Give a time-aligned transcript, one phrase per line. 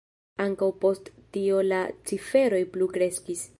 [0.45, 3.49] Ankaŭ post tio la ciferoj plu kreskis.